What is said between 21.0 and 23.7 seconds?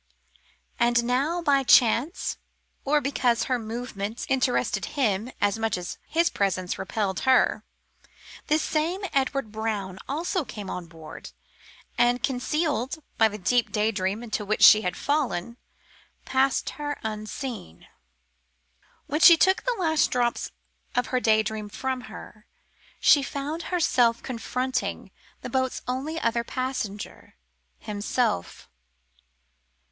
the daydream from her, she found